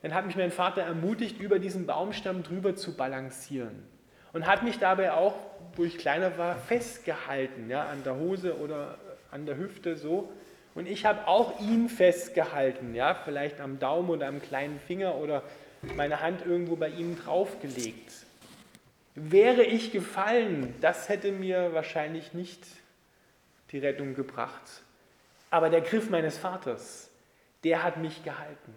dann 0.00 0.14
hat 0.14 0.24
mich 0.24 0.36
mein 0.36 0.50
Vater 0.50 0.80
ermutigt, 0.80 1.38
über 1.40 1.58
diesen 1.58 1.84
Baumstamm 1.84 2.42
drüber 2.42 2.74
zu 2.74 2.96
balancieren. 2.96 3.97
Und 4.32 4.46
hat 4.46 4.62
mich 4.62 4.78
dabei 4.78 5.12
auch, 5.12 5.34
wo 5.76 5.84
ich 5.84 5.98
kleiner 5.98 6.36
war, 6.38 6.56
festgehalten, 6.56 7.70
ja, 7.70 7.86
an 7.86 8.04
der 8.04 8.16
Hose 8.16 8.58
oder 8.58 8.98
an 9.30 9.46
der 9.46 9.56
Hüfte 9.56 9.96
so. 9.96 10.32
Und 10.74 10.86
ich 10.86 11.06
habe 11.06 11.26
auch 11.26 11.60
ihn 11.60 11.88
festgehalten, 11.88 12.94
ja, 12.94 13.14
vielleicht 13.14 13.60
am 13.60 13.78
Daumen 13.78 14.10
oder 14.10 14.28
am 14.28 14.40
kleinen 14.40 14.78
Finger 14.80 15.16
oder 15.16 15.42
meine 15.96 16.20
Hand 16.20 16.44
irgendwo 16.44 16.76
bei 16.76 16.88
ihm 16.88 17.18
draufgelegt. 17.18 18.12
Wäre 19.14 19.64
ich 19.64 19.90
gefallen, 19.92 20.74
das 20.80 21.08
hätte 21.08 21.32
mir 21.32 21.72
wahrscheinlich 21.72 22.34
nicht 22.34 22.64
die 23.72 23.78
Rettung 23.78 24.14
gebracht. 24.14 24.82
Aber 25.50 25.70
der 25.70 25.80
Griff 25.80 26.10
meines 26.10 26.38
Vaters, 26.38 27.10
der 27.64 27.82
hat 27.82 27.96
mich 27.96 28.22
gehalten. 28.22 28.74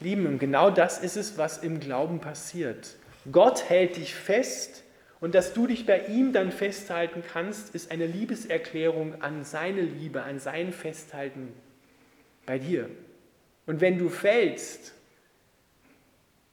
Lieben, 0.00 0.26
und 0.26 0.38
genau 0.38 0.70
das 0.70 0.98
ist 0.98 1.16
es, 1.16 1.36
was 1.36 1.58
im 1.58 1.80
Glauben 1.80 2.20
passiert. 2.20 2.96
Gott 3.30 3.68
hält 3.68 3.96
dich 3.96 4.14
fest 4.14 4.82
und 5.20 5.34
dass 5.34 5.52
du 5.52 5.66
dich 5.66 5.84
bei 5.86 6.06
ihm 6.06 6.32
dann 6.32 6.52
festhalten 6.52 7.22
kannst, 7.26 7.74
ist 7.74 7.90
eine 7.90 8.06
Liebeserklärung 8.06 9.20
an 9.22 9.44
seine 9.44 9.82
Liebe, 9.82 10.22
an 10.22 10.38
sein 10.38 10.72
Festhalten 10.72 11.52
bei 12.46 12.58
dir. 12.58 12.88
Und 13.66 13.80
wenn 13.80 13.98
du 13.98 14.08
fällst, 14.08 14.94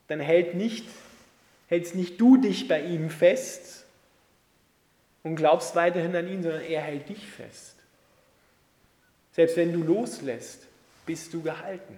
dann 0.07 0.19
hält 0.19 0.55
nicht, 0.55 0.87
hältst 1.67 1.95
nicht 1.95 2.19
du 2.19 2.37
dich 2.37 2.67
bei 2.67 2.81
ihm 2.81 3.09
fest 3.09 3.85
und 5.23 5.35
glaubst 5.35 5.75
weiterhin 5.75 6.15
an 6.15 6.27
ihn, 6.27 6.43
sondern 6.43 6.61
er 6.61 6.81
hält 6.81 7.09
dich 7.09 7.25
fest. 7.25 7.75
Selbst 9.31 9.55
wenn 9.55 9.71
du 9.71 9.83
loslässt, 9.83 10.65
bist 11.05 11.33
du 11.33 11.41
gehalten. 11.41 11.97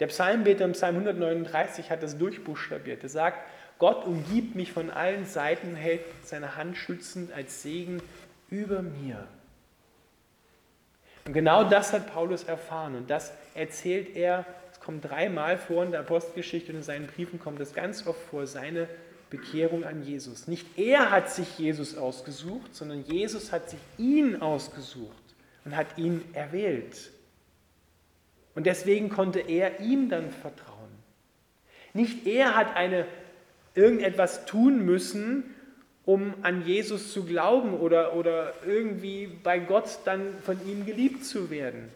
Der 0.00 0.08
Psalmbeter 0.08 0.64
im 0.64 0.72
Psalm 0.72 0.96
139 0.96 1.90
hat 1.90 2.02
das 2.02 2.18
durchbuchstabiert. 2.18 3.02
Er 3.02 3.08
sagt, 3.08 3.38
Gott 3.78 4.06
umgibt 4.06 4.54
mich 4.54 4.72
von 4.72 4.90
allen 4.90 5.26
Seiten 5.26 5.70
und 5.70 5.76
hält 5.76 6.02
seine 6.24 6.56
Hand 6.56 6.76
schützend 6.76 7.32
als 7.32 7.62
Segen 7.62 8.02
über 8.50 8.82
mir. 8.82 9.26
Und 11.26 11.32
genau 11.32 11.64
das 11.64 11.92
hat 11.92 12.12
Paulus 12.12 12.44
erfahren 12.44 12.94
und 12.94 13.10
das 13.10 13.32
erzählt 13.54 14.14
er, 14.14 14.46
es 14.72 14.80
kommt 14.80 15.04
dreimal 15.04 15.58
vor 15.58 15.82
in 15.82 15.90
der 15.90 16.00
Apostelgeschichte 16.00 16.70
und 16.70 16.78
in 16.78 16.84
seinen 16.84 17.08
Briefen 17.08 17.40
kommt 17.40 17.60
es 17.60 17.74
ganz 17.74 18.06
oft 18.06 18.20
vor, 18.30 18.46
seine 18.46 18.88
Bekehrung 19.30 19.84
an 19.84 20.04
Jesus. 20.04 20.46
Nicht 20.46 20.78
er 20.78 21.10
hat 21.10 21.30
sich 21.30 21.58
Jesus 21.58 21.96
ausgesucht, 21.96 22.74
sondern 22.74 23.04
Jesus 23.04 23.52
hat 23.52 23.68
sich 23.70 23.80
ihn 23.98 24.40
ausgesucht 24.40 25.10
und 25.64 25.76
hat 25.76 25.98
ihn 25.98 26.24
erwählt. 26.32 27.10
Und 28.54 28.66
deswegen 28.66 29.10
konnte 29.10 29.40
er 29.40 29.80
ihm 29.80 30.08
dann 30.08 30.30
vertrauen. 30.30 30.76
Nicht 31.92 32.26
er 32.26 32.54
hat 32.54 32.76
eine, 32.76 33.06
irgendetwas 33.76 34.46
tun 34.46 34.84
müssen, 34.84 35.54
um 36.04 36.34
an 36.42 36.64
Jesus 36.64 37.12
zu 37.12 37.24
glauben 37.24 37.74
oder, 37.74 38.14
oder 38.14 38.54
irgendwie 38.66 39.26
bei 39.42 39.58
Gott 39.58 39.98
dann 40.04 40.34
von 40.42 40.58
ihm 40.66 40.86
geliebt 40.86 41.24
zu 41.24 41.50
werden. 41.50 41.88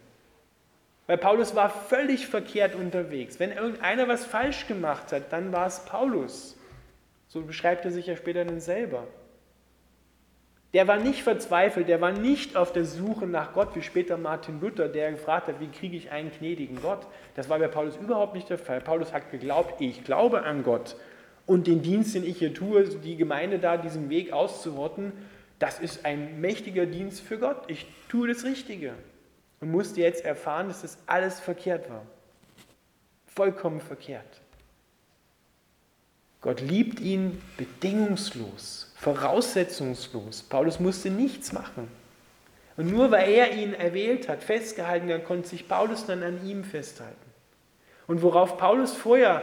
Weil 1.07 1.19
Paulus 1.19 1.57
war 1.57 1.71
völlig 1.71 2.27
verkehrt 2.27 2.75
unterwegs. 2.75 3.41
Wenn 3.41 3.51
irgendeiner 3.51 4.07
was 4.07 4.25
falsch 4.25 4.69
gemacht 4.69 5.11
hat, 5.13 5.33
dann 5.33 5.53
war 5.53 5.67
es 5.67 5.85
Paulus. 5.85 6.57
So 7.29 7.43
beschreibt 7.43 7.85
er 7.85 7.91
sich 7.91 8.07
ja 8.07 8.17
später 8.17 8.45
dann 8.45 8.61
selber. 8.61 9.07
Der 10.73 10.87
war 10.87 10.99
nicht 10.99 11.25
verzweifelt, 11.25 11.89
der 11.89 12.01
war 12.01 12.13
nicht 12.13 12.57
auf 12.57 12.73
der 12.73 12.85
Suche 12.85 13.27
nach 13.27 13.55
Gott, 13.55 13.75
wie 13.75 13.83
später 13.83 14.17
Martin 14.17 14.61
Luther, 14.61 14.89
der 14.89 15.11
gefragt 15.11 15.49
hat, 15.49 15.59
wie 15.59 15.67
kriege 15.67 15.97
ich 15.97 16.13
einen 16.13 16.31
gnädigen 16.31 16.81
Gott. 16.81 17.07
Das 17.35 17.49
war 17.49 17.59
bei 17.59 17.67
Paulus 17.67 17.97
überhaupt 17.97 18.35
nicht 18.35 18.49
der 18.49 18.59
Fall. 18.59 18.81
Paulus 18.81 19.13
hat 19.13 19.33
geglaubt, 19.33 19.81
ich 19.81 20.05
glaube 20.05 20.45
an 20.45 20.63
Gott. 20.63 20.95
Und 21.51 21.67
den 21.67 21.83
Dienst, 21.83 22.15
den 22.15 22.23
ich 22.23 22.39
hier 22.39 22.55
tue, 22.55 22.85
die 22.85 23.17
Gemeinde 23.17 23.59
da, 23.59 23.77
diesen 23.77 24.09
Weg 24.09 24.33
auszurotten, 24.33 25.11
das 25.59 25.81
ist 25.81 26.05
ein 26.05 26.41
mächtiger 26.41 26.87
Dienst 26.87 27.23
für 27.23 27.39
Gott. 27.39 27.65
Ich 27.67 27.89
tue 28.09 28.29
das 28.29 28.45
Richtige. 28.45 28.95
Und 29.59 29.73
musste 29.73 30.01
jetzt 30.01 30.25
erfahren, 30.25 30.69
dass 30.69 30.83
das 30.83 30.99
alles 31.07 31.41
verkehrt 31.41 31.91
war. 31.91 32.07
Vollkommen 33.27 33.81
verkehrt. 33.81 34.41
Gott 36.41 36.61
liebt 36.61 37.01
ihn 37.01 37.43
bedingungslos 37.57 38.93
voraussetzungslos. 38.95 40.45
Paulus 40.45 40.79
musste 40.79 41.11
nichts 41.11 41.53
machen. 41.53 41.89
Und 42.77 42.93
nur 42.93 43.11
weil 43.11 43.29
er 43.29 43.55
ihn 43.55 43.75
erwählt 43.75 44.29
hat, 44.29 44.45
festgehalten, 44.45 45.09
dann 45.09 45.25
konnte 45.25 45.49
sich 45.49 45.67
Paulus 45.67 46.07
dann 46.07 46.23
an 46.23 46.47
ihm 46.47 46.63
festhalten. 46.63 47.17
Und 48.07 48.23
worauf 48.23 48.57
Paulus 48.57 48.93
vorher, 48.95 49.43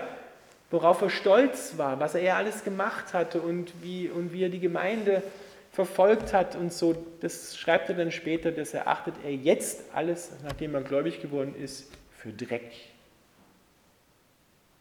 worauf 0.71 1.01
er 1.01 1.09
stolz 1.09 1.77
war, 1.77 1.99
was 1.99 2.15
er 2.15 2.37
alles 2.37 2.63
gemacht 2.63 3.13
hatte 3.13 3.41
und 3.41 3.71
wie, 3.81 4.09
und 4.09 4.33
wie 4.33 4.43
er 4.43 4.49
die 4.49 4.59
Gemeinde 4.59 5.23
verfolgt 5.71 6.33
hat 6.33 6.55
und 6.55 6.73
so, 6.73 6.95
das 7.21 7.57
schreibt 7.57 7.89
er 7.89 7.95
dann 7.95 8.11
später, 8.11 8.51
das 8.51 8.73
erachtet 8.73 9.15
er 9.23 9.33
jetzt 9.33 9.83
alles, 9.93 10.31
nachdem 10.43 10.75
er 10.75 10.81
gläubig 10.81 11.21
geworden 11.21 11.55
ist, 11.55 11.91
für 12.17 12.31
Dreck, 12.31 12.71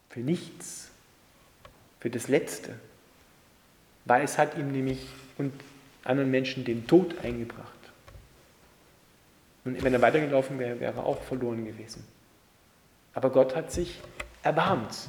für 0.09 0.21
nichts, 0.21 0.91
für 2.01 2.11
das 2.11 2.29
Letzte 2.29 2.75
weil 4.07 4.23
es 4.23 4.39
hat 4.39 4.57
ihm 4.57 4.73
nämlich 4.73 5.07
und 5.37 5.53
anderen 6.05 6.31
Menschen 6.31 6.65
den 6.65 6.87
Tod 6.87 7.17
eingebracht. 7.23 7.67
Und 9.65 9.83
wenn 9.83 9.93
er 9.93 10.01
weitergelaufen 10.01 10.59
wäre, 10.59 10.81
wäre 10.81 10.95
er 10.95 11.05
auch 11.05 11.21
verloren 11.23 11.67
gewesen. 11.67 12.07
Aber 13.13 13.31
Gott 13.31 13.57
hat 13.57 13.73
sich 13.73 14.01
erbarmt. 14.43 15.09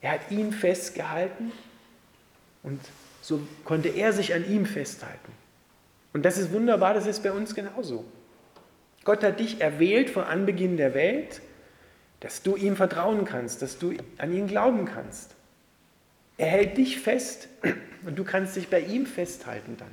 Er 0.00 0.12
hat 0.12 0.30
ihn 0.30 0.52
festgehalten 0.52 1.52
und 2.62 2.80
so 3.20 3.40
konnte 3.64 3.88
er 3.88 4.12
sich 4.12 4.34
an 4.34 4.48
ihm 4.48 4.66
festhalten. 4.66 5.32
Und 6.12 6.24
das 6.24 6.38
ist 6.38 6.52
wunderbar, 6.52 6.94
das 6.94 7.06
ist 7.06 7.22
bei 7.22 7.32
uns 7.32 7.54
genauso. 7.54 8.04
Gott 9.04 9.22
hat 9.22 9.40
dich 9.40 9.60
erwählt 9.60 10.10
vor 10.10 10.26
Anbeginn 10.26 10.76
der 10.76 10.94
Welt, 10.94 11.40
dass 12.20 12.42
du 12.42 12.56
ihm 12.56 12.76
vertrauen 12.76 13.24
kannst, 13.24 13.62
dass 13.62 13.78
du 13.78 13.94
an 14.18 14.32
ihn 14.32 14.46
glauben 14.46 14.84
kannst. 14.84 15.34
Er 16.36 16.48
hält 16.48 16.76
dich 16.76 17.00
fest 17.00 17.48
und 18.06 18.18
du 18.18 18.24
kannst 18.24 18.56
dich 18.56 18.68
bei 18.68 18.80
ihm 18.80 19.06
festhalten 19.06 19.76
dann. 19.78 19.90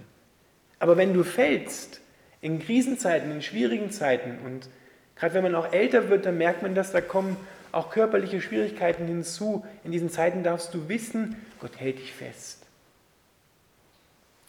Aber 0.79 0.97
wenn 0.97 1.13
du 1.13 1.23
fällst, 1.23 2.01
in 2.41 2.59
Krisenzeiten, 2.59 3.31
in 3.31 3.41
schwierigen 3.41 3.89
Zeiten 3.89 4.37
und 4.45 4.69
gerade 5.15 5.33
wenn 5.33 5.43
man 5.43 5.55
auch 5.55 5.73
älter 5.73 6.09
wird, 6.09 6.25
dann 6.27 6.37
merkt 6.37 6.61
man, 6.61 6.75
dass 6.75 6.91
da 6.91 7.01
kommen 7.01 7.37
auch 7.75 7.89
körperliche 7.89 8.39
Schwierigkeiten 8.39 9.05
hinzu. 9.05 9.65
In 9.83 9.91
diesen 9.91 10.09
Zeiten 10.09 10.43
darfst 10.43 10.73
du 10.73 10.87
wissen, 10.87 11.35
Gott 11.59 11.77
hält 11.77 11.99
dich 11.99 12.13
fest. 12.13 12.65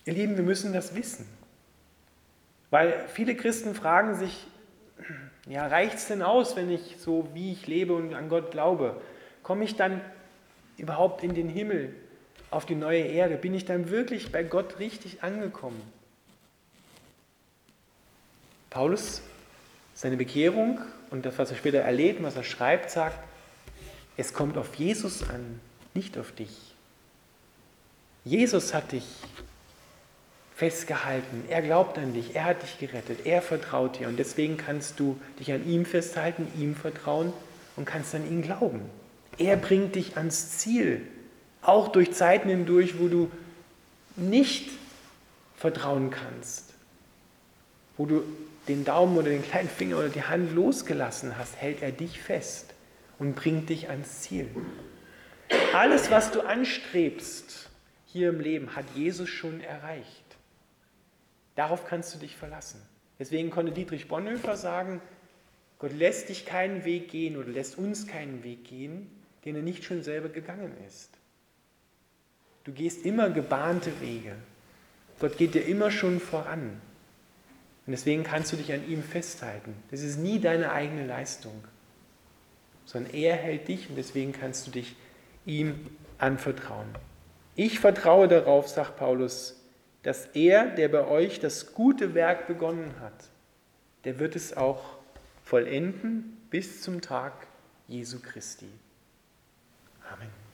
Ihr 0.05 0.13
Lieben, 0.13 0.37
wir 0.37 0.45
müssen 0.45 0.73
das 0.73 0.95
wissen. 0.95 1.27
Weil 2.71 3.05
viele 3.09 3.35
Christen 3.35 3.75
fragen 3.75 4.15
sich, 4.15 4.47
ja, 5.49 5.67
reicht 5.67 5.97
es 5.97 6.07
denn 6.07 6.23
aus, 6.23 6.55
wenn 6.55 6.71
ich 6.71 6.99
so, 6.99 7.29
wie 7.35 7.51
ich 7.51 7.67
lebe 7.67 7.95
und 7.95 8.15
an 8.15 8.29
Gott 8.29 8.53
glaube? 8.53 9.01
Komme 9.43 9.65
ich 9.65 9.75
dann 9.75 10.01
überhaupt 10.77 11.25
in 11.25 11.35
den 11.35 11.49
Himmel, 11.49 11.95
auf 12.53 12.65
die 12.65 12.77
neue 12.77 13.03
Erde? 13.03 13.37
Bin 13.37 13.55
ich 13.55 13.65
dann 13.65 13.91
wirklich 13.91 14.31
bei 14.31 14.45
Gott 14.45 14.79
richtig 14.79 15.25
angekommen? 15.25 15.83
Paulus, 18.71 19.21
seine 19.97 20.17
Bekehrung 20.17 20.79
und 21.11 21.27
das, 21.27 21.39
was 21.39 21.51
er 21.51 21.57
später 21.57 21.79
erlebt, 21.79 22.23
was 22.23 22.37
er 22.37 22.45
schreibt, 22.45 22.91
sagt, 22.91 23.19
es 24.17 24.33
kommt 24.33 24.57
auf 24.57 24.75
Jesus 24.77 25.29
an, 25.29 25.61
nicht 25.95 26.17
auf 26.19 26.33
dich. 26.33 26.75
Jesus 28.25 28.75
hat 28.75 28.93
dich 28.93 29.05
festgehalten. 30.55 31.45
Er 31.49 31.63
glaubt 31.63 31.99
an 31.99 32.13
dich, 32.13 32.35
er 32.35 32.45
hat 32.45 32.63
dich 32.63 32.79
gerettet, 32.79 33.25
er 33.25 33.43
vertraut 33.43 33.99
dir 33.99 34.09
und 34.09 34.19
deswegen 34.19 34.57
kannst 34.57 35.01
du 35.01 35.19
dich 35.41 35.53
an 35.53 35.67
ihm 35.67 35.85
festhalten, 35.85 36.47
ihm 36.59 36.75
vertrauen 36.75 37.33
und 37.77 37.85
kannst 37.87 38.15
an 38.15 38.27
ihn 38.27 38.43
glauben. 38.43 38.83
Er 39.39 39.57
bringt 39.57 39.95
dich 39.97 40.17
ans 40.17 40.59
Ziel, 40.59 41.07
auch 41.63 41.89
durch 41.89 42.13
Zeiten 42.13 42.49
hindurch, 42.49 42.99
wo 42.99 43.09
du 43.09 43.31
nicht 44.17 44.71
vertrauen 45.57 46.11
kannst, 46.11 46.73
wo 47.97 48.07
du 48.07 48.23
den 48.69 48.85
Daumen 48.85 49.17
oder 49.17 49.31
den 49.31 49.43
kleinen 49.43 49.69
Finger 49.69 49.99
oder 49.99 50.09
die 50.09 50.23
Hand 50.23 50.55
losgelassen 50.55 51.39
hast, 51.39 51.57
hält 51.57 51.83
er 51.83 51.93
dich 51.93 52.21
fest 52.21 52.75
und 53.19 53.37
bringt 53.37 53.69
dich 53.69 53.89
ans 53.89 54.23
Ziel. 54.23 54.49
Alles, 55.73 56.11
was 56.11 56.33
du 56.33 56.41
anstrebst 56.41 57.71
hier 58.07 58.31
im 58.31 58.41
Leben, 58.41 58.75
hat 58.75 58.85
Jesus 58.95 59.29
schon 59.29 59.61
erreicht. 59.61 60.25
Darauf 61.55 61.87
kannst 61.87 62.15
du 62.15 62.19
dich 62.19 62.37
verlassen. 62.37 62.81
Deswegen 63.19 63.51
konnte 63.51 63.73
Dietrich 63.73 64.09
Bonhoeffer 64.09 64.57
sagen, 64.57 65.01
Gott 65.79 65.93
lässt 65.93 66.29
dich 66.29 66.47
keinen 66.47 66.85
Weg 66.85 67.11
gehen 67.11 67.37
oder 67.37 67.49
lässt 67.49 67.79
uns 67.79 68.07
keinen 68.07 68.43
Weg 68.45 68.65
gehen, 68.65 69.11
den 69.45 69.57
er 69.57 69.63
nicht 69.63 69.85
schon 69.85 70.03
selber 70.03 70.29
gegangen 70.29 70.73
ist. 70.87 71.11
Du 72.65 72.73
gehst 72.73 73.07
immer 73.07 73.31
gebahnte 73.31 73.93
Wege. 74.01 74.35
Gott 75.21 75.39
geht 75.39 75.55
dir 75.55 75.65
immer 75.65 75.91
schon 75.91 76.21
voran. 76.21 76.81
Und 77.87 77.93
deswegen 77.93 78.25
kannst 78.25 78.53
du 78.53 78.57
dich 78.57 78.73
an 78.73 78.87
ihm 78.89 79.03
festhalten. 79.03 79.75
Das 79.91 80.01
ist 80.03 80.19
nie 80.19 80.41
deine 80.41 80.73
eigene 80.73 81.07
Leistung, 81.07 81.65
sondern 82.85 83.15
er 83.15 83.37
hält 83.37 83.69
dich 83.69 83.89
und 83.89 83.97
deswegen 83.97 84.33
kannst 84.33 84.67
du 84.67 84.73
dich 84.73 84.97
ihm 85.45 85.87
anvertrauen. 86.19 86.89
Ich 87.55 87.79
vertraue 87.79 88.29
darauf, 88.29 88.69
sagt 88.69 88.97
Paulus, 88.97 89.63
dass 90.03 90.27
er, 90.35 90.67
der 90.67 90.89
bei 90.89 91.07
euch 91.07 91.41
das 91.41 91.75
gute 91.75 92.15
Werk 92.15 92.47
begonnen 92.47 92.93
hat, 93.01 93.29
der 94.05 94.19
wird 94.19 94.37
es 94.37 94.57
auch 94.57 94.99
vollenden 95.43 96.37
bis 96.51 96.83
zum 96.83 97.01
Tag 97.01 97.47
Jesu 97.89 98.21
Christi. 98.21 98.69
Amen. 100.13 100.46